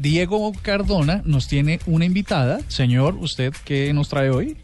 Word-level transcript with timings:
Diego 0.00 0.52
Cardona 0.62 1.22
nos 1.24 1.48
tiene 1.48 1.80
una 1.86 2.04
invitada. 2.04 2.60
Señor, 2.68 3.16
¿usted 3.16 3.52
qué 3.64 3.92
nos 3.92 4.08
trae 4.08 4.30
hoy? 4.30 4.56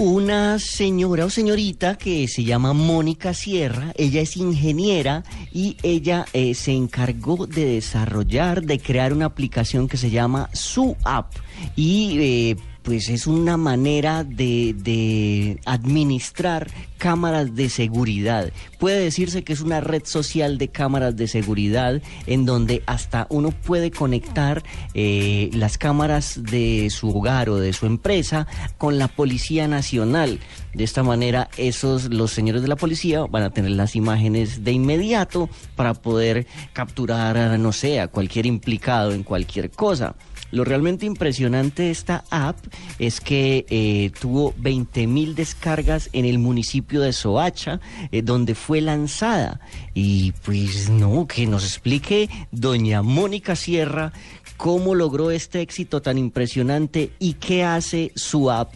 Una 0.00 0.58
señora 0.58 1.24
o 1.24 1.30
señorita 1.30 1.96
que 1.96 2.26
se 2.26 2.42
llama 2.42 2.72
Mónica 2.72 3.32
Sierra, 3.32 3.92
ella 3.94 4.22
es 4.22 4.36
ingeniera 4.36 5.22
y 5.52 5.76
ella 5.84 6.26
eh, 6.32 6.54
se 6.54 6.72
encargó 6.72 7.46
de 7.46 7.64
desarrollar, 7.64 8.62
de 8.62 8.80
crear 8.80 9.12
una 9.12 9.26
aplicación 9.26 9.86
que 9.86 9.98
se 9.98 10.10
llama 10.10 10.50
Su 10.52 10.96
App 11.04 11.32
y 11.74 12.18
eh, 12.20 12.56
pues 12.86 13.08
es 13.08 13.26
una 13.26 13.56
manera 13.56 14.22
de, 14.22 15.58
administrar 15.64 16.70
cámaras 16.98 17.56
de 17.56 17.68
seguridad. 17.68 18.52
Puede 18.78 19.00
decirse 19.00 19.42
que 19.42 19.52
es 19.52 19.60
una 19.60 19.80
red 19.80 20.02
social 20.04 20.56
de 20.56 20.68
cámaras 20.68 21.16
de 21.16 21.26
seguridad 21.26 22.00
en 22.28 22.46
donde 22.46 22.84
hasta 22.86 23.26
uno 23.28 23.50
puede 23.50 23.90
conectar 23.90 24.62
eh, 24.94 25.50
las 25.52 25.78
cámaras 25.78 26.44
de 26.44 26.88
su 26.90 27.10
hogar 27.10 27.50
o 27.50 27.56
de 27.56 27.72
su 27.72 27.86
empresa 27.86 28.46
con 28.78 28.98
la 28.98 29.08
Policía 29.08 29.66
Nacional. 29.66 30.38
De 30.72 30.84
esta 30.84 31.02
manera, 31.02 31.48
esos, 31.56 32.04
los 32.04 32.30
señores 32.30 32.62
de 32.62 32.68
la 32.68 32.76
policía 32.76 33.24
van 33.24 33.42
a 33.42 33.50
tener 33.50 33.72
las 33.72 33.96
imágenes 33.96 34.62
de 34.62 34.70
inmediato 34.70 35.50
para 35.74 35.94
poder 35.94 36.46
capturar, 36.72 37.58
no 37.58 37.72
sé, 37.72 37.98
a 37.98 38.06
cualquier 38.06 38.46
implicado 38.46 39.12
en 39.12 39.24
cualquier 39.24 39.72
cosa. 39.72 40.14
Lo 40.56 40.64
realmente 40.64 41.04
impresionante 41.04 41.82
de 41.82 41.90
esta 41.90 42.24
app 42.30 42.56
es 42.98 43.20
que 43.20 43.66
eh, 43.68 44.10
tuvo 44.18 44.54
20 44.56 45.06
mil 45.06 45.34
descargas 45.34 46.08
en 46.14 46.24
el 46.24 46.38
municipio 46.38 47.02
de 47.02 47.12
Soacha, 47.12 47.78
eh, 48.10 48.22
donde 48.22 48.54
fue 48.54 48.80
lanzada. 48.80 49.60
Y 49.92 50.32
pues 50.46 50.88
no, 50.88 51.26
que 51.26 51.46
nos 51.46 51.62
explique 51.62 52.30
doña 52.52 53.02
Mónica 53.02 53.54
Sierra 53.54 54.14
cómo 54.56 54.94
logró 54.94 55.30
este 55.30 55.60
éxito 55.60 56.00
tan 56.00 56.16
impresionante 56.16 57.10
y 57.18 57.34
qué 57.34 57.62
hace 57.62 58.12
su 58.14 58.50
app, 58.50 58.72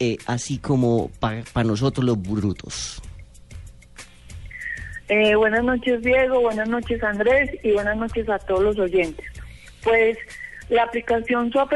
eh, 0.00 0.18
así 0.26 0.58
como 0.58 1.10
para 1.20 1.64
nosotros 1.64 2.04
los 2.04 2.20
brutos. 2.20 3.00
buenas 5.08 5.64
noches 5.64 6.02
Diego, 6.02 6.42
buenas 6.42 6.68
noches 6.68 7.02
Andrés 7.02 7.50
y 7.62 7.72
buenas 7.72 7.96
noches 7.96 8.28
a 8.28 8.38
todos 8.40 8.62
los 8.62 8.78
oyentes. 8.78 9.24
Pues 9.82 10.18
la 10.68 10.84
aplicación 10.84 11.52
SuApp 11.52 11.72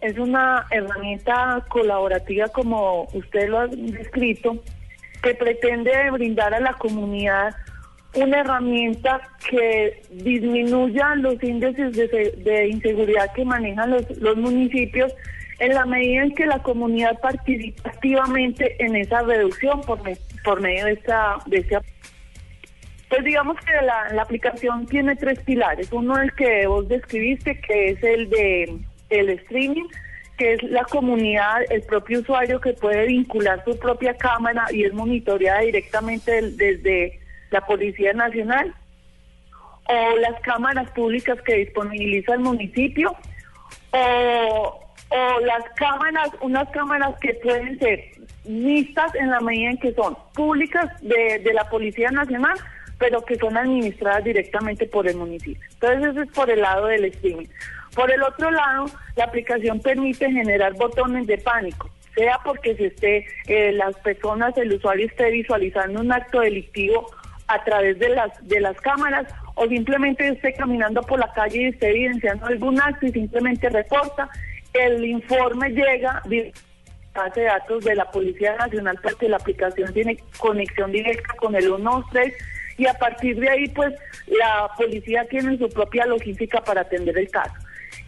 es 0.00 0.18
una 0.18 0.66
herramienta 0.70 1.64
colaborativa, 1.68 2.48
como 2.48 3.08
usted 3.12 3.48
lo 3.48 3.60
ha 3.60 3.66
descrito, 3.66 4.62
que 5.22 5.34
pretende 5.34 6.10
brindar 6.10 6.54
a 6.54 6.60
la 6.60 6.74
comunidad 6.74 7.54
una 8.14 8.40
herramienta 8.40 9.20
que 9.50 10.02
disminuya 10.10 11.14
los 11.16 11.42
índices 11.42 11.94
de, 11.94 12.68
inseguridad 12.68 13.32
que 13.34 13.44
manejan 13.44 13.90
los, 13.90 14.36
municipios 14.36 15.12
en 15.58 15.74
la 15.74 15.84
medida 15.84 16.22
en 16.22 16.34
que 16.34 16.46
la 16.46 16.62
comunidad 16.62 17.18
participa 17.20 17.90
activamente 17.90 18.76
en 18.82 18.96
esa 18.96 19.22
reducción 19.22 19.80
por, 19.82 20.00
por 20.44 20.60
medio 20.60 20.86
de 20.86 20.92
esta, 20.92 21.38
de 21.46 21.58
esta 21.58 21.82
pues 23.08 23.24
digamos 23.24 23.56
que 23.64 23.72
la, 23.84 24.22
aplicación 24.22 24.86
tiene 24.86 25.16
tres 25.16 25.40
pilares. 25.40 25.90
Uno 25.92 26.18
el 26.18 26.32
que 26.34 26.66
vos 26.66 26.88
describiste, 26.88 27.60
que 27.60 27.90
es 27.90 28.02
el 28.02 28.28
de 28.28 28.78
el 29.08 29.30
streaming, 29.30 29.86
que 30.36 30.54
es 30.54 30.62
la 30.64 30.84
comunidad, 30.84 31.62
el 31.70 31.82
propio 31.82 32.20
usuario 32.20 32.60
que 32.60 32.74
puede 32.74 33.06
vincular 33.06 33.64
su 33.64 33.78
propia 33.78 34.14
cámara 34.14 34.66
y 34.70 34.84
es 34.84 34.92
monitoreada 34.92 35.60
directamente 35.60 36.42
desde 36.52 37.18
la 37.50 37.62
Policía 37.62 38.12
Nacional, 38.12 38.74
o 39.84 40.16
las 40.18 40.38
cámaras 40.42 40.90
públicas 40.90 41.40
que 41.42 41.56
disponibiliza 41.56 42.34
el 42.34 42.40
municipio, 42.40 43.16
o, 43.92 44.80
o 45.08 45.40
las 45.40 45.64
cámaras, 45.76 46.28
unas 46.42 46.68
cámaras 46.70 47.18
que 47.20 47.32
pueden 47.42 47.78
ser 47.78 48.04
mixtas 48.44 49.14
en 49.14 49.30
la 49.30 49.40
medida 49.40 49.70
en 49.70 49.78
que 49.78 49.94
son 49.94 50.16
públicas 50.34 50.90
de, 51.00 51.38
de 51.38 51.54
la 51.54 51.68
Policía 51.70 52.10
Nacional, 52.10 52.58
pero 52.98 53.22
que 53.22 53.36
son 53.36 53.56
administradas 53.56 54.24
directamente 54.24 54.86
por 54.86 55.08
el 55.08 55.16
municipio. 55.16 55.62
Entonces 55.74 56.10
eso 56.10 56.22
es 56.22 56.32
por 56.32 56.50
el 56.50 56.60
lado 56.60 56.86
del 56.86 57.04
streaming. 57.06 57.46
Por 57.94 58.10
el 58.10 58.22
otro 58.22 58.50
lado, 58.50 58.86
la 59.16 59.24
aplicación 59.24 59.80
permite 59.80 60.30
generar 60.30 60.74
botones 60.74 61.26
de 61.26 61.38
pánico, 61.38 61.90
sea 62.14 62.38
porque 62.44 62.74
se 62.76 62.86
esté, 62.86 63.26
eh, 63.46 63.72
las 63.72 63.96
personas, 63.96 64.56
el 64.58 64.72
usuario 64.72 65.06
esté 65.06 65.30
visualizando 65.30 66.00
un 66.00 66.12
acto 66.12 66.40
delictivo 66.40 67.10
a 67.46 67.64
través 67.64 67.98
de 67.98 68.10
las, 68.10 68.46
de 68.46 68.60
las 68.60 68.78
cámaras 68.80 69.26
o 69.54 69.66
simplemente 69.66 70.28
esté 70.28 70.52
caminando 70.52 71.02
por 71.02 71.18
la 71.18 71.32
calle 71.32 71.62
y 71.62 71.66
esté 71.66 71.90
evidenciando 71.90 72.46
algún 72.46 72.80
acto 72.80 73.06
y 73.06 73.12
simplemente 73.12 73.68
reporta, 73.68 74.28
el 74.74 75.04
informe 75.04 75.70
llega 75.70 76.22
base 77.14 77.40
de 77.40 77.46
datos 77.46 77.84
de 77.84 77.96
la 77.96 78.10
Policía 78.10 78.54
Nacional 78.56 78.98
porque 79.02 79.28
la 79.28 79.38
aplicación 79.38 79.92
tiene 79.92 80.18
conexión 80.38 80.92
directa 80.92 81.34
con 81.36 81.56
el 81.56 81.64
123 81.64 82.34
y 82.78 82.86
a 82.86 82.94
partir 82.94 83.38
de 83.38 83.50
ahí 83.50 83.68
pues 83.68 83.92
la 84.26 84.70
policía 84.76 85.26
tiene 85.28 85.58
su 85.58 85.68
propia 85.68 86.06
logística 86.06 86.62
para 86.62 86.82
atender 86.82 87.18
el 87.18 87.28
caso. 87.30 87.54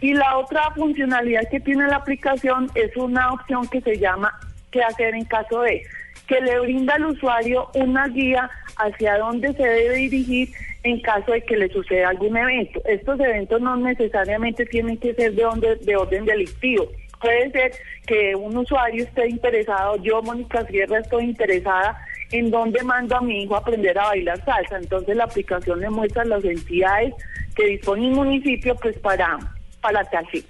Y 0.00 0.14
la 0.14 0.38
otra 0.38 0.70
funcionalidad 0.70 1.42
que 1.50 1.60
tiene 1.60 1.86
la 1.88 1.96
aplicación 1.96 2.70
es 2.74 2.96
una 2.96 3.32
opción 3.32 3.68
que 3.68 3.80
se 3.82 3.98
llama 3.98 4.32
qué 4.70 4.82
hacer 4.82 5.14
en 5.14 5.24
caso 5.24 5.60
de, 5.62 5.82
que 6.26 6.40
le 6.40 6.60
brinda 6.60 6.94
al 6.94 7.06
usuario 7.06 7.68
una 7.74 8.06
guía 8.08 8.48
hacia 8.76 9.18
dónde 9.18 9.52
se 9.52 9.64
debe 9.64 9.96
dirigir 9.96 10.48
en 10.84 11.00
caso 11.00 11.32
de 11.32 11.42
que 11.42 11.56
le 11.56 11.68
suceda 11.68 12.08
algún 12.08 12.36
evento. 12.36 12.80
Estos 12.86 13.20
eventos 13.20 13.60
no 13.60 13.76
necesariamente 13.76 14.64
tienen 14.66 14.96
que 14.96 15.12
ser 15.14 15.34
de, 15.34 15.76
de 15.82 15.96
orden 15.96 16.24
delictivo. 16.24 16.88
Puede 17.20 17.50
ser 17.50 17.72
que 18.06 18.34
un 18.34 18.56
usuario 18.56 19.04
esté 19.04 19.28
interesado, 19.28 19.96
yo, 20.02 20.22
Mónica 20.22 20.64
Sierra, 20.66 21.00
estoy 21.00 21.24
interesada 21.24 21.98
en 22.32 22.50
dónde 22.50 22.82
mando 22.82 23.16
a 23.16 23.20
mi 23.20 23.42
hijo 23.42 23.54
a 23.54 23.58
aprender 23.58 23.98
a 23.98 24.06
bailar 24.06 24.44
salsa. 24.44 24.78
Entonces 24.78 25.16
la 25.16 25.24
aplicación 25.24 25.80
le 25.80 25.90
muestra 25.90 26.24
las 26.24 26.44
entidades 26.44 27.14
que 27.54 27.66
dispone 27.66 28.08
el 28.08 28.14
municipio 28.14 28.76
pues 28.76 28.98
para, 28.98 29.38
para 29.80 30.04
tal 30.04 30.26
fin. 30.28 30.44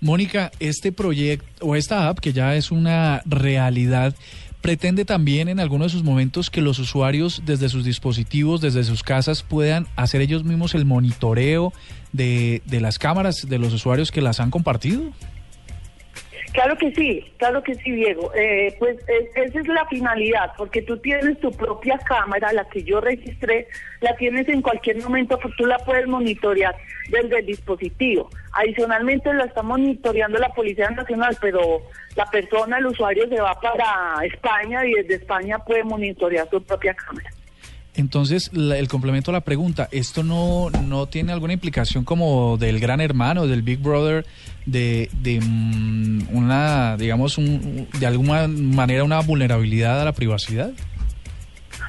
Mónica, 0.00 0.50
este 0.58 0.90
proyecto 0.90 1.64
o 1.64 1.76
esta 1.76 2.08
app 2.08 2.18
que 2.18 2.32
ya 2.32 2.56
es 2.56 2.72
una 2.72 3.22
realidad, 3.24 4.14
pretende 4.60 5.04
también 5.04 5.48
en 5.48 5.60
algunos 5.60 5.92
de 5.92 5.98
sus 5.98 6.04
momentos 6.04 6.50
que 6.50 6.60
los 6.60 6.78
usuarios 6.80 7.42
desde 7.46 7.68
sus 7.68 7.84
dispositivos, 7.84 8.60
desde 8.60 8.82
sus 8.84 9.02
casas, 9.02 9.42
puedan 9.42 9.86
hacer 9.94 10.20
ellos 10.20 10.42
mismos 10.44 10.74
el 10.74 10.84
monitoreo 10.84 11.72
de, 12.12 12.62
de 12.66 12.80
las 12.80 12.98
cámaras 12.98 13.48
de 13.48 13.58
los 13.58 13.72
usuarios 13.72 14.10
que 14.10 14.22
las 14.22 14.40
han 14.40 14.50
compartido. 14.50 15.02
Claro 16.52 16.76
que 16.76 16.92
sí, 16.92 17.24
claro 17.38 17.62
que 17.62 17.74
sí, 17.76 17.92
Diego. 17.92 18.30
Eh, 18.34 18.76
pues 18.78 18.98
esa 19.34 19.60
es 19.60 19.68
la 19.68 19.86
finalidad, 19.86 20.52
porque 20.58 20.82
tú 20.82 20.98
tienes 20.98 21.40
tu 21.40 21.50
propia 21.50 21.98
cámara, 21.98 22.52
la 22.52 22.68
que 22.68 22.82
yo 22.84 23.00
registré, 23.00 23.68
la 24.00 24.14
tienes 24.16 24.46
en 24.48 24.60
cualquier 24.60 25.02
momento, 25.02 25.38
pues 25.38 25.54
tú 25.56 25.64
la 25.64 25.78
puedes 25.78 26.06
monitorear 26.06 26.76
desde 27.08 27.38
el 27.38 27.46
dispositivo. 27.46 28.28
Adicionalmente 28.52 29.32
la 29.32 29.44
está 29.44 29.62
monitoreando 29.62 30.38
la 30.38 30.50
Policía 30.50 30.90
Nacional, 30.90 31.38
pero 31.40 31.82
la 32.16 32.26
persona, 32.26 32.76
el 32.76 32.86
usuario 32.86 33.26
se 33.28 33.40
va 33.40 33.58
para 33.58 34.16
España 34.26 34.84
y 34.84 34.92
desde 34.92 35.14
España 35.14 35.58
puede 35.58 35.84
monitorear 35.84 36.48
su 36.50 36.62
propia 36.62 36.92
cámara. 36.92 37.30
Entonces, 37.94 38.50
el 38.54 38.88
complemento 38.88 39.30
a 39.30 39.34
la 39.34 39.42
pregunta, 39.42 39.88
¿esto 39.90 40.22
no, 40.22 40.70
no 40.70 41.06
tiene 41.06 41.32
alguna 41.32 41.52
implicación 41.52 42.04
como 42.04 42.56
del 42.56 42.80
gran 42.80 43.02
hermano, 43.02 43.46
del 43.46 43.62
Big 43.62 43.80
Brother, 43.80 44.24
de, 44.66 45.08
de 45.12 45.40
mm, 45.40 46.36
una, 46.36 46.96
digamos, 46.96 47.38
de 47.98 48.06
alguna 48.06 48.48
manera 48.48 49.04
una 49.04 49.20
vulnerabilidad 49.20 50.00
a 50.00 50.04
la 50.04 50.12
privacidad? 50.12 50.72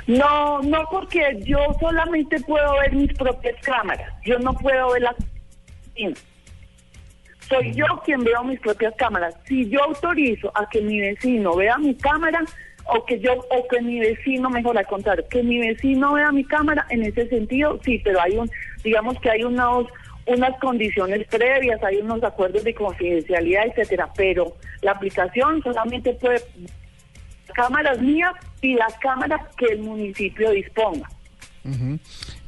No, 0.08 0.62
no, 0.62 0.86
porque 0.92 1.40
yo 1.46 1.60
solamente 1.80 2.40
puedo 2.42 2.74
ver 2.80 2.94
mis 2.94 3.14
propias 3.14 3.56
cámaras, 3.62 4.12
yo 4.26 4.38
no 4.40 4.54
puedo 4.54 4.92
ver 4.92 5.04
las... 5.04 5.16
Soy 7.48 7.74
yo 7.74 7.86
quien 8.06 8.24
veo 8.24 8.44
mis 8.44 8.60
propias 8.60 8.94
cámaras. 8.98 9.36
Si 9.46 9.70
yo 9.70 9.84
autorizo 9.84 10.52
a 10.56 10.68
que 10.70 10.82
mi 10.82 11.00
vecino 11.00 11.56
vea 11.56 11.78
mi 11.78 11.94
cámara, 11.96 12.44
o 12.86 13.06
que 13.06 13.20
yo 13.20 13.34
o 13.34 13.68
que 13.68 13.82
mi 13.82 14.00
vecino 14.00 14.50
mejor 14.50 14.78
al 14.78 14.86
contrario 14.86 15.24
que 15.30 15.42
mi 15.42 15.60
vecino 15.60 16.14
vea 16.14 16.32
mi 16.32 16.44
cámara 16.44 16.86
en 16.90 17.04
ese 17.04 17.28
sentido 17.30 17.80
sí 17.84 18.02
pero 18.04 18.22
hay 18.22 18.38
un 18.38 18.50
digamos 18.84 19.20
que 19.22 19.30
hay 19.30 19.44
unos 19.44 19.88
unas 20.28 20.60
condiciones 20.60 21.28
previas 21.28 21.84
hay 21.84 21.98
unos 21.98 22.24
acuerdos 22.24 22.64
de 22.64 22.74
confidencialidad 22.74 23.68
etcétera 23.68 24.10
pero 24.16 24.56
la 24.82 24.92
aplicación 24.92 25.62
solamente 25.62 26.14
puede 26.14 26.42
cámaras 27.54 28.00
mías 28.02 28.34
y 28.62 28.74
las 28.76 28.98
cámaras 29.00 29.42
que 29.56 29.66
el 29.66 29.80
municipio 29.80 30.52
disponga 30.52 31.08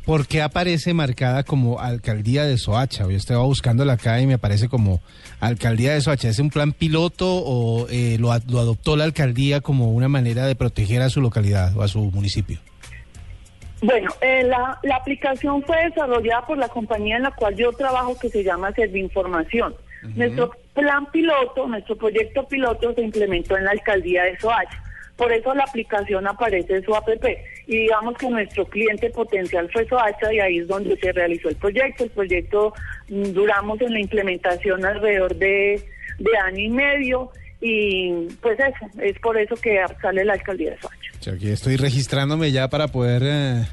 ¿Por 0.05 0.27
qué 0.27 0.43
aparece 0.43 0.93
marcada 0.93 1.43
como 1.43 1.79
alcaldía 1.79 2.43
de 2.43 2.59
Soacha? 2.59 3.05
Yo 3.05 3.17
estaba 3.17 3.43
buscándola 3.43 3.93
acá 3.93 4.21
y 4.21 4.27
me 4.27 4.35
aparece 4.35 4.69
como 4.69 5.01
alcaldía 5.39 5.93
de 5.93 6.01
Soacha. 6.01 6.29
¿Es 6.29 6.37
un 6.37 6.51
plan 6.51 6.73
piloto 6.73 7.27
o 7.27 7.87
eh, 7.89 8.17
lo, 8.19 8.31
adoptó 8.31 8.97
la 8.97 9.03
alcaldía 9.03 9.61
como 9.61 9.91
una 9.91 10.07
manera 10.07 10.45
de 10.45 10.53
proteger 10.53 11.01
a 11.01 11.09
su 11.09 11.21
localidad 11.21 11.75
o 11.75 11.81
a 11.81 11.87
su 11.87 11.99
municipio? 12.11 12.59
Bueno, 13.85 14.09
eh, 14.21 14.43
la, 14.43 14.79
la 14.81 14.95
aplicación 14.95 15.61
fue 15.63 15.77
desarrollada 15.85 16.45
por 16.47 16.57
la 16.57 16.69
compañía 16.69 17.17
en 17.17 17.23
la 17.23 17.31
cual 17.31 17.55
yo 17.55 17.71
trabajo 17.71 18.17
que 18.17 18.29
se 18.29 18.43
llama 18.43 18.71
Servinformación. 18.71 19.75
Nuestro 20.15 20.51
plan 20.73 21.05
piloto, 21.11 21.67
nuestro 21.67 21.95
proyecto 21.95 22.47
piloto 22.47 22.93
se 22.93 23.01
implementó 23.01 23.57
en 23.57 23.65
la 23.65 23.71
alcaldía 23.71 24.23
de 24.23 24.37
Soacha. 24.39 24.83
Por 25.15 25.31
eso 25.31 25.53
la 25.53 25.63
aplicación 25.63 26.27
aparece 26.27 26.75
en 26.75 26.83
su 26.83 26.95
app. 26.95 27.07
Y 27.67 27.77
digamos 27.77 28.15
que 28.17 28.29
nuestro 28.29 28.65
cliente 28.65 29.09
potencial 29.11 29.69
fue 29.71 29.87
Soacha 29.87 30.33
y 30.33 30.39
ahí 30.39 30.57
es 30.59 30.67
donde 30.67 30.97
se 30.97 31.11
realizó 31.11 31.49
el 31.49 31.55
proyecto. 31.55 32.03
El 32.03 32.09
proyecto 32.11 32.73
mm, 33.09 33.33
duramos 33.33 33.81
en 33.81 33.93
la 33.93 33.99
implementación 33.99 34.83
alrededor 34.83 35.35
de, 35.35 35.81
de 36.19 36.37
año 36.37 36.59
y 36.59 36.69
medio 36.69 37.31
y 37.61 38.27
pues 38.41 38.59
eso, 38.59 39.01
es 39.01 39.17
por 39.19 39.37
eso 39.37 39.55
que 39.55 39.83
sale 40.01 40.25
la 40.25 40.33
alcaldía 40.33 40.71
de 40.71 40.79
Soacha. 40.79 41.04
Aquí 41.31 41.49
estoy 41.49 41.77
registrándome 41.77 42.51
ya 42.51 42.69
para 42.69 42.87
poder 42.87 43.23
eh, 43.25 43.65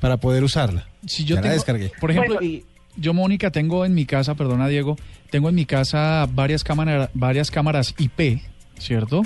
para 0.00 0.16
poder 0.18 0.44
usarla. 0.44 0.86
Si 1.06 1.24
yo 1.24 1.34
Ya 1.36 1.36
la 1.36 1.42
tengo- 1.42 1.54
descargué. 1.54 1.92
Por 2.00 2.10
ejemplo, 2.10 2.34
Bueno, 2.36 2.46
y- 2.50 2.64
yo, 2.96 3.12
Mónica, 3.14 3.50
tengo 3.50 3.84
en 3.84 3.94
mi 3.94 4.06
casa, 4.06 4.34
perdona, 4.34 4.68
Diego, 4.68 4.96
tengo 5.30 5.48
en 5.48 5.54
mi 5.54 5.66
casa 5.66 6.28
varias 6.32 6.62
cámaras, 6.62 7.10
varias 7.14 7.50
cámaras 7.50 7.94
IP, 7.98 8.40
¿cierto? 8.78 9.22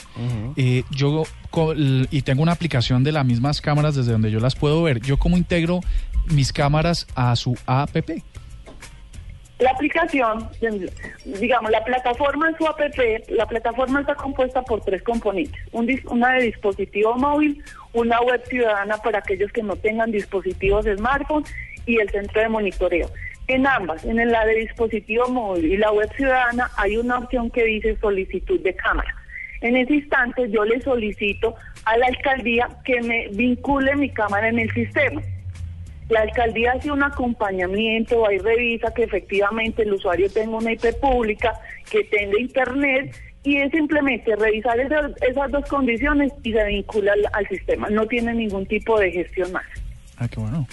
Eh, 0.57 0.85
yo 0.91 1.25
y 2.11 2.23
tengo 2.23 2.43
una 2.43 2.53
aplicación 2.53 3.03
de 3.05 3.13
las 3.13 3.25
mismas 3.27 3.61
cámaras 3.61 3.95
desde 3.95 4.13
donde 4.13 4.31
yo 4.31 4.41
las 4.41 4.55
puedo 4.55 4.83
ver. 4.83 5.01
¿Yo 5.01 5.19
cómo 5.19 5.37
integro 5.37 5.81
mis 6.31 6.53
cámaras 6.53 7.07
a 7.15 7.35
su 7.37 7.57
app? 7.67 7.97
La 9.59 9.71
aplicación, 9.73 10.49
digamos, 11.25 11.71
la 11.73 11.83
plataforma 11.83 12.49
en 12.49 12.57
su 12.57 12.67
app, 12.69 12.79
la 13.29 13.47
plataforma 13.47 14.01
está 14.01 14.15
compuesta 14.15 14.63
por 14.63 14.81
tres 14.83 15.03
componentes. 15.03 15.61
Una 15.73 16.35
de 16.35 16.43
dispositivo 16.45 17.17
móvil, 17.17 17.63
una 17.93 18.21
web 18.21 18.41
ciudadana 18.47 18.99
para 18.99 19.19
aquellos 19.19 19.51
que 19.51 19.65
no 19.65 19.75
tengan 19.75 20.13
dispositivos 20.13 20.85
de 20.85 20.97
smartphone 20.97 21.45
y 21.87 21.99
el 21.99 22.09
centro 22.11 22.41
de 22.41 22.49
monitoreo. 22.49 23.11
En 23.49 23.67
ambas, 23.67 24.05
en 24.05 24.17
la 24.31 24.45
de 24.45 24.57
dispositivo 24.57 25.27
móvil 25.29 25.73
y 25.73 25.77
la 25.77 25.91
web 25.91 26.09
ciudadana, 26.15 26.71
hay 26.77 26.97
una 26.97 27.19
opción 27.19 27.51
que 27.51 27.65
dice 27.65 27.97
solicitud 27.97 28.61
de 28.61 28.75
cámara. 28.75 29.13
En 29.61 29.77
ese 29.77 29.95
instante 29.95 30.49
yo 30.51 30.65
le 30.65 30.81
solicito 30.83 31.57
a 31.85 31.97
la 31.97 32.07
alcaldía 32.07 32.69
que 32.85 33.01
me 33.01 33.27
vincule 33.33 33.97
mi 33.97 34.11
cámara 34.11 34.51
en 34.51 34.61
el 34.61 34.71
sistema. 34.73 35.21
La 36.09 36.21
alcaldía 36.23 36.73
hace 36.73 36.91
un 36.91 37.03
acompañamiento, 37.03 38.27
ahí 38.27 38.39
revisa 38.39 38.93
que 38.95 39.05
efectivamente 39.05 39.83
el 39.83 39.93
usuario 39.93 40.31
tenga 40.31 40.57
una 40.57 40.73
IP 40.73 40.99
pública, 41.01 41.53
que 41.91 42.05
tenga 42.05 42.41
internet 42.41 43.15
y 43.45 43.59
es 43.59 43.71
simplemente 43.71 44.35
revisar 44.37 44.79
esas, 44.81 45.13
esas 45.23 45.51
dos 45.51 45.65
condiciones 45.69 46.33
y 46.43 46.53
se 46.53 46.65
vincula 46.65 47.13
al, 47.13 47.27
al 47.33 47.49
sistema. 47.49 47.89
No 47.91 48.07
tiene 48.07 48.35
ningún 48.35 48.67
tipo 48.67 48.99
de 48.99 49.13
gestión 49.13 49.53
más. 49.53 49.67
Ah, 50.17 50.29
qué 50.29 50.41
bueno. 50.41 50.67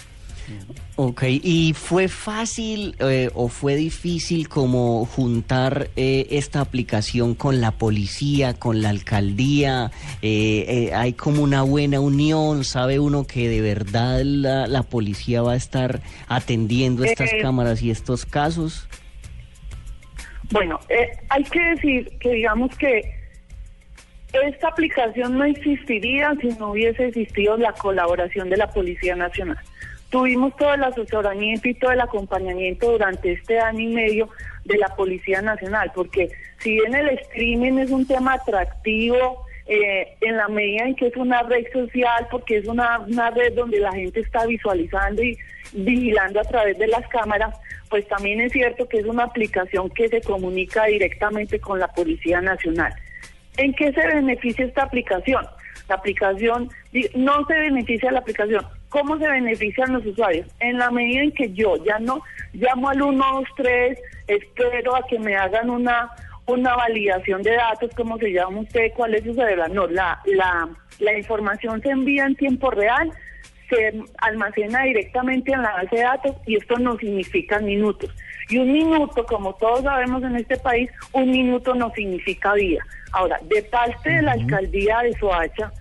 Ok, 0.95 1.23
¿y 1.27 1.73
fue 1.73 2.07
fácil 2.07 2.95
eh, 2.99 3.29
o 3.33 3.47
fue 3.47 3.75
difícil 3.75 4.47
como 4.47 5.05
juntar 5.05 5.89
eh, 5.95 6.27
esta 6.29 6.61
aplicación 6.61 7.35
con 7.35 7.59
la 7.61 7.71
policía, 7.71 8.53
con 8.53 8.81
la 8.81 8.89
alcaldía? 8.89 9.91
Eh, 10.21 10.65
eh, 10.67 10.93
¿Hay 10.93 11.13
como 11.13 11.43
una 11.43 11.63
buena 11.63 11.99
unión? 11.99 12.63
¿Sabe 12.63 12.99
uno 12.99 13.25
que 13.25 13.49
de 13.49 13.61
verdad 13.61 14.21
la, 14.23 14.67
la 14.67 14.83
policía 14.83 15.41
va 15.41 15.53
a 15.53 15.57
estar 15.57 16.01
atendiendo 16.27 17.03
estas 17.03 17.33
Eh, 17.33 17.39
cámaras 17.41 17.81
y 17.81 17.91
estos 17.91 18.25
casos? 18.25 18.87
Bueno, 20.51 20.79
hay 21.29 21.43
que 21.43 21.59
decir 21.59 22.17
que 22.19 22.29
digamos 22.29 22.75
que 22.77 23.01
esta 24.43 24.67
aplicación 24.67 25.37
no 25.37 25.45
existiría 25.45 26.33
si 26.41 26.47
no 26.59 26.71
hubiese 26.71 27.07
existido 27.07 27.57
la 27.57 27.71
colaboración 27.73 28.49
de 28.49 28.57
la 28.57 28.67
Policía 28.69 29.15
Nacional. 29.15 29.57
Tuvimos 30.09 30.55
todo 30.55 30.73
el 30.73 30.83
asesoramiento 30.83 31.67
y 31.67 31.73
todo 31.73 31.91
el 31.91 32.01
acompañamiento 32.01 32.91
durante 32.91 33.33
este 33.33 33.59
año 33.59 33.81
y 33.81 33.93
medio 33.93 34.29
de 34.63 34.77
la 34.77 34.95
Policía 34.95 35.41
Nacional, 35.41 35.91
porque 35.93 36.31
si 36.59 36.73
bien 36.73 36.95
el 36.95 37.09
streaming 37.09 37.79
es 37.79 37.91
un 37.91 38.05
tema 38.05 38.33
atractivo, 38.33 39.45
eh, 39.67 40.15
en 40.21 40.37
la 40.37 40.47
medida 40.47 40.85
en 40.85 40.95
que 40.95 41.07
es 41.07 41.15
una 41.15 41.41
red 41.41 41.65
social, 41.73 42.27
porque 42.29 42.57
es 42.57 42.67
una, 42.67 42.99
una 42.99 43.31
red 43.31 43.53
donde 43.53 43.79
la 43.79 43.91
gente 43.93 44.19
está 44.19 44.45
visualizando 44.45 45.23
y 45.23 45.37
vigilando 45.73 46.39
a 46.39 46.43
través 46.43 46.77
de 46.77 46.85
las 46.85 47.07
cámaras, 47.07 47.55
pues 47.89 48.07
también 48.07 48.41
es 48.41 48.51
cierto 48.51 48.87
que 48.87 48.99
es 48.99 49.05
una 49.05 49.23
aplicación 49.23 49.89
que 49.89 50.07
se 50.07 50.21
comunica 50.21 50.85
directamente 50.85 51.59
con 51.59 51.79
la 51.79 51.87
Policía 51.87 52.41
Nacional. 52.41 52.93
¿En 53.57 53.73
qué 53.73 53.91
se 53.91 54.05
beneficia 54.05 54.65
esta 54.65 54.83
aplicación? 54.83 55.43
La 55.89 55.95
aplicación 55.95 56.69
no 57.15 57.45
se 57.47 57.53
beneficia 57.55 58.11
la 58.11 58.19
aplicación. 58.19 58.65
¿Cómo 58.89 59.17
se 59.17 59.27
benefician 59.27 59.93
los 59.93 60.05
usuarios? 60.05 60.47
En 60.59 60.77
la 60.77 60.91
medida 60.91 61.23
en 61.23 61.31
que 61.31 61.51
yo 61.53 61.83
ya 61.83 61.99
no 61.99 62.21
llamo 62.53 62.89
al 62.89 62.97
123, 62.97 63.99
espero 64.27 64.95
a 64.95 65.05
que 65.07 65.19
me 65.19 65.35
hagan 65.35 65.69
una 65.69 66.11
una 66.47 66.75
validación 66.75 67.41
de 67.41 67.55
datos, 67.55 67.91
¿cómo 67.95 68.17
se 68.17 68.31
llama 68.31 68.61
usted? 68.61 68.91
¿Cuál 68.95 69.15
es 69.15 69.23
su? 69.23 69.33
No, 69.73 69.87
la, 69.87 70.21
la, 70.25 70.69
la 70.99 71.17
información 71.17 71.81
se 71.81 71.89
envía 71.89 72.25
en 72.25 72.35
tiempo 72.35 72.69
real, 72.69 73.11
se 73.69 73.99
almacena 74.19 74.83
directamente 74.83 75.51
en 75.51 75.63
la 75.63 75.73
base 75.73 75.95
de 75.95 76.03
datos 76.03 76.35
y 76.45 76.57
esto 76.57 76.77
no 76.77 76.97
significa 76.97 77.59
minutos. 77.59 78.13
Y 78.49 78.59
un 78.59 78.71
minuto, 78.71 79.25
como 79.25 79.55
todos 79.55 79.81
sabemos 79.81 80.21
en 80.21 80.35
este 80.35 80.57
país, 80.57 80.89
un 81.13 81.31
minuto 81.31 81.73
no 81.73 81.91
significa 81.95 82.53
vida. 82.53 82.85
Ahora, 83.11 83.39
de 83.43 83.63
parte 83.63 84.11
de 84.11 84.21
la 84.21 84.33
alcaldía 84.33 84.99
de 84.99 85.13
Soacha, 85.13 85.71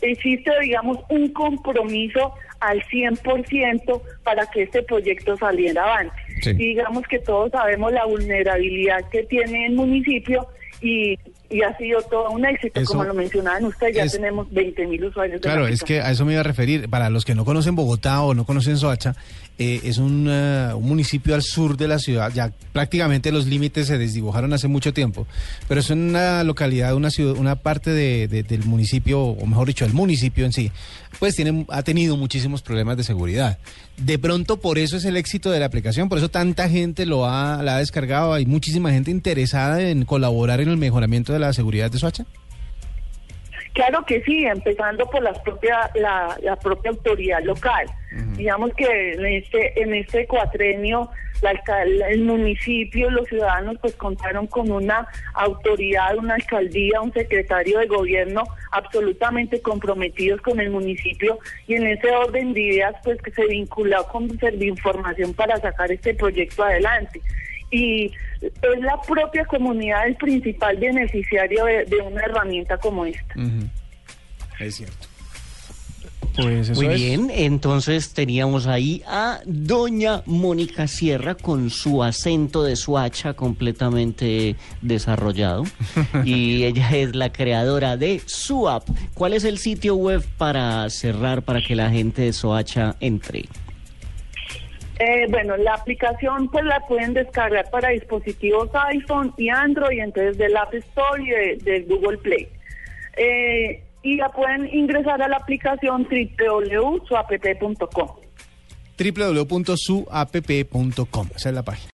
existe, 0.00 0.50
digamos, 0.60 0.98
un 1.08 1.28
compromiso 1.32 2.34
al 2.60 2.82
100% 2.84 4.02
para 4.22 4.46
que 4.46 4.62
este 4.62 4.82
proyecto 4.82 5.36
saliera 5.36 5.84
avante. 5.84 6.16
Sí. 6.42 6.50
Y 6.50 6.68
digamos 6.68 7.06
que 7.08 7.18
todos 7.18 7.50
sabemos 7.50 7.92
la 7.92 8.04
vulnerabilidad 8.06 9.08
que 9.10 9.22
tiene 9.24 9.66
el 9.66 9.74
municipio 9.74 10.46
y, 10.80 11.18
y 11.50 11.62
ha 11.62 11.76
sido 11.76 12.00
todo 12.02 12.30
un 12.30 12.44
éxito. 12.46 12.80
Eso 12.80 12.92
Como 12.92 13.04
lo 13.04 13.14
mencionaban 13.14 13.64
ustedes, 13.64 13.94
ya 13.96 14.04
es- 14.04 14.12
tenemos 14.12 14.50
20 14.52 14.86
mil 14.86 15.04
usuarios. 15.04 15.40
de 15.40 15.48
la 15.48 15.54
Claro, 15.54 15.68
es 15.68 15.82
que 15.82 16.00
a 16.00 16.10
eso 16.10 16.24
me 16.24 16.32
iba 16.32 16.40
a 16.40 16.44
referir. 16.44 16.88
Para 16.88 17.10
los 17.10 17.24
que 17.24 17.34
no 17.34 17.44
conocen 17.44 17.74
Bogotá 17.76 18.22
o 18.22 18.34
no 18.34 18.44
conocen 18.44 18.76
Soacha, 18.78 19.14
eh, 19.58 19.80
es 19.84 19.98
un, 19.98 20.26
eh, 20.28 20.72
un 20.74 20.88
municipio 20.88 21.34
al 21.34 21.42
sur 21.42 21.76
de 21.76 21.86
la 21.86 21.98
ciudad. 22.00 22.32
Ya 22.34 22.50
prácticamente 22.72 23.30
los 23.30 23.46
límites 23.46 23.86
se 23.86 23.98
desdibujaron 23.98 24.52
hace 24.52 24.66
mucho 24.68 24.92
tiempo. 24.92 25.26
Pero 25.68 25.80
es 25.80 25.90
una 25.90 26.42
localidad, 26.42 26.94
una 26.94 27.10
ciudad, 27.10 27.36
una 27.38 27.54
parte 27.56 27.90
de- 27.90 28.26
de- 28.26 28.42
del 28.42 28.64
municipio, 28.64 29.20
o 29.22 29.46
mejor 29.46 29.68
dicho, 29.68 29.84
el 29.84 29.92
municipio 29.92 30.44
en 30.44 30.52
sí, 30.52 30.72
pues 31.20 31.36
tiene, 31.36 31.66
ha 31.68 31.82
tenido 31.84 32.16
muchísimos 32.16 32.62
problemas 32.62 32.96
de 32.96 33.04
seguridad. 33.04 33.58
De 33.96 34.18
pronto, 34.18 34.58
por 34.60 34.78
eso 34.78 34.96
es 34.96 35.04
el 35.04 35.16
éxito 35.16 35.52
de 35.52 35.60
la 35.60 35.66
aplicación, 35.66 36.08
por 36.08 36.18
eso 36.18 36.28
tanta 36.28 36.68
gente 36.68 37.06
lo 37.06 37.26
ha, 37.26 37.62
la 37.62 37.76
ha 37.76 37.78
descargado. 37.78 38.32
Hay 38.32 38.46
muchísima 38.46 38.90
gente 38.90 39.12
interesada 39.12 39.80
en 39.88 40.04
colaborar 40.04 40.60
en 40.60 40.68
el 40.68 40.76
mejoramiento 40.78 41.32
de 41.34 41.40
la 41.40 41.52
seguridad 41.52 41.90
de 41.90 41.98
Soacha. 41.98 42.24
Claro 43.74 44.04
que 44.06 44.22
sí, 44.22 44.44
empezando 44.44 45.04
por 45.06 45.20
las 45.20 45.38
propia, 45.40 45.90
la, 45.96 46.36
la 46.42 46.56
propia 46.56 46.92
autoridad 46.92 47.42
local. 47.42 47.86
Digamos 48.36 48.72
que 48.74 49.14
en 49.14 49.26
este, 49.26 49.82
en 49.82 49.94
este 49.94 50.26
cuatrenio 50.28 51.10
la 51.42 51.52
el 52.08 52.22
municipio, 52.22 53.10
los 53.10 53.28
ciudadanos 53.28 53.76
pues 53.80 53.94
contaron 53.96 54.46
con 54.46 54.70
una 54.70 55.06
autoridad, 55.34 56.16
una 56.16 56.34
alcaldía, 56.34 57.00
un 57.00 57.12
secretario 57.12 57.80
de 57.80 57.86
gobierno 57.86 58.44
absolutamente 58.70 59.60
comprometidos 59.60 60.40
con 60.40 60.60
el 60.60 60.70
municipio 60.70 61.38
y 61.66 61.74
en 61.74 61.88
ese 61.88 62.10
orden 62.12 62.54
de 62.54 62.60
ideas 62.60 62.94
pues 63.02 63.20
que 63.20 63.32
se 63.32 63.46
vinculó 63.46 64.06
con 64.06 64.38
Serviinformación 64.38 65.34
para 65.34 65.56
sacar 65.56 65.90
este 65.90 66.14
proyecto 66.14 66.62
adelante 66.62 67.20
y 67.74 68.12
es 68.40 68.80
la 68.80 69.00
propia 69.02 69.44
comunidad 69.46 70.06
el 70.06 70.16
principal 70.16 70.76
beneficiario 70.76 71.64
de, 71.64 71.84
de 71.84 72.00
una 72.00 72.22
herramienta 72.22 72.78
como 72.78 73.04
esta. 73.04 73.34
Es 74.60 74.76
cierto. 74.76 75.08
Pues 76.36 76.68
eso 76.68 76.82
Muy 76.82 76.94
es. 76.94 77.00
bien, 77.00 77.30
entonces 77.32 78.12
teníamos 78.12 78.66
ahí 78.66 79.02
a 79.06 79.40
doña 79.46 80.22
Mónica 80.26 80.88
Sierra 80.88 81.36
con 81.36 81.70
su 81.70 82.02
acento 82.02 82.64
de 82.64 82.74
Suacha 82.74 83.34
completamente 83.34 84.56
desarrollado 84.82 85.62
y 86.24 86.64
ella 86.64 86.90
es 86.90 87.14
la 87.14 87.32
creadora 87.32 87.96
de 87.96 88.20
su 88.26 88.68
app. 88.68 88.88
¿Cuál 89.14 89.34
es 89.34 89.44
el 89.44 89.58
sitio 89.58 89.94
web 89.94 90.24
para 90.36 90.90
cerrar 90.90 91.42
para 91.42 91.60
que 91.60 91.76
la 91.76 91.90
gente 91.90 92.22
de 92.22 92.32
Soacha 92.32 92.96
entre? 92.98 93.44
Eh, 94.98 95.26
bueno, 95.28 95.56
la 95.56 95.74
aplicación 95.74 96.48
pues 96.50 96.64
la 96.64 96.80
pueden 96.86 97.14
descargar 97.14 97.68
para 97.70 97.90
dispositivos 97.90 98.70
iPhone 98.90 99.32
y 99.36 99.48
Android, 99.48 100.00
entonces 100.00 100.36
del 100.38 100.56
App 100.56 100.74
Store 100.74 101.22
y 101.22 101.30
de, 101.62 101.80
Google 101.80 102.18
Play. 102.18 102.48
Eh, 103.16 103.82
y 104.02 104.16
la 104.16 104.28
pueden 104.28 104.68
ingresar 104.72 105.20
a 105.22 105.28
la 105.28 105.38
aplicación 105.38 106.06
www.suapp.com. 106.08 108.08
www.suapp.com. 108.96 111.28
Esa 111.34 111.48
es 111.48 111.54
la 111.54 111.62
página. 111.62 111.90